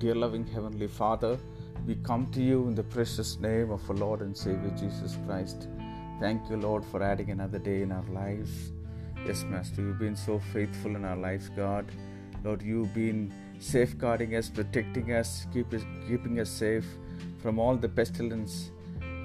[0.00, 1.38] Dear loving Heavenly Father,
[1.86, 5.68] we come to you in the precious name of our Lord and Savior Jesus Christ.
[6.18, 8.72] Thank you, Lord, for adding another day in our lives.
[9.26, 11.84] Yes, Master, you've been so faithful in our lives, God.
[12.42, 16.86] Lord, you've been safeguarding us, protecting us, keep us, keeping us safe
[17.42, 18.70] from all the pestilence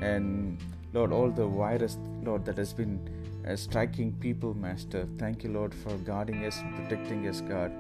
[0.02, 0.62] and,
[0.92, 3.00] Lord, all the virus, Lord, that has been
[3.48, 5.08] uh, striking people, Master.
[5.18, 7.72] Thank you, Lord, for guarding us, protecting us, God.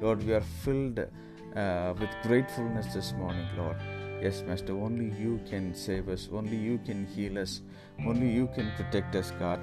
[0.00, 1.06] Lord, we are filled
[1.56, 3.76] uh, with gratefulness this morning, Lord.
[4.22, 7.60] Yes, Master, only you can save us, only you can heal us,
[8.06, 9.60] only you can protect us, God.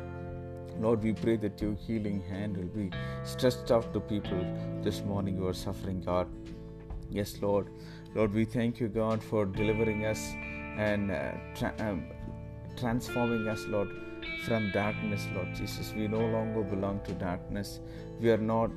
[0.80, 2.92] Lord, we pray that your healing hand will be
[3.24, 4.46] stretched out to people
[4.82, 6.28] this morning who are suffering, God.
[7.10, 7.70] Yes, Lord.
[8.16, 10.34] Lord, we thank you, God, for delivering us
[10.78, 12.06] and uh, tra- um,
[12.78, 13.90] transforming us, Lord,
[14.46, 15.94] from darkness, Lord Jesus.
[15.94, 17.82] We no longer belong to darkness.
[18.20, 18.72] We are not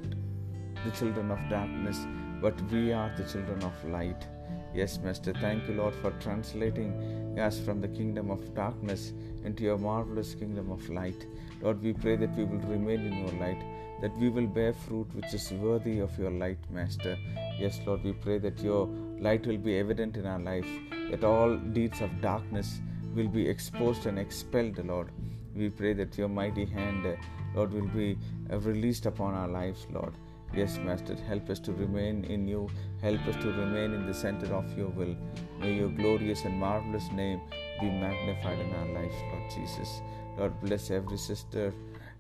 [0.85, 1.99] the children of darkness,
[2.43, 4.27] but we are the children of light.
[4.75, 9.13] Yes, Master, thank you, Lord, for translating us from the kingdom of darkness
[9.45, 11.27] into your marvelous kingdom of light.
[11.61, 13.63] Lord, we pray that we will remain in your light,
[14.01, 17.17] that we will bear fruit which is worthy of your light, Master.
[17.61, 18.87] Yes, Lord, we pray that your
[19.21, 20.67] light will be evident in our life,
[21.11, 22.81] that all deeds of darkness
[23.15, 25.11] will be exposed and expelled, Lord.
[25.55, 27.07] We pray that your mighty hand,
[27.55, 28.19] Lord, will be
[28.51, 30.15] uh, released upon our lives, Lord.
[30.55, 32.69] Yes, Master, help us to remain in you.
[33.01, 35.17] Help us to remain in the center of your will.
[35.59, 37.41] May your glorious and marvelous name
[37.81, 40.03] be magnified in our lives, Lord Jesus.
[40.37, 41.73] Lord, bless every sister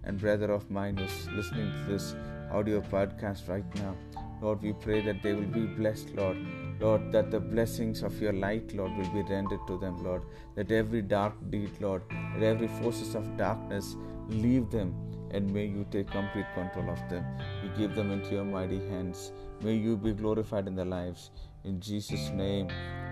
[0.05, 2.15] and brother of mine who's listening to this
[2.51, 3.95] audio podcast right now.
[4.41, 6.39] Lord, we pray that they will be blessed, Lord.
[6.81, 10.23] Lord, that the blessings of your light, Lord, will be rendered to them, Lord.
[10.55, 13.95] That every dark deed, Lord, that every forces of darkness
[14.29, 14.95] leave them
[15.33, 17.25] and may you take complete control of them.
[17.63, 19.33] We give them into your mighty hands.
[19.63, 21.31] May you be glorified in their lives.
[21.65, 22.69] In Jesus' name,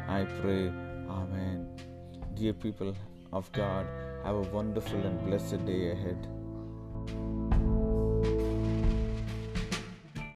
[0.08, 0.68] I pray.
[1.08, 1.68] Amen.
[2.34, 2.94] Dear people
[3.32, 3.86] of God,
[4.24, 6.28] have a wonderful and blessed day ahead.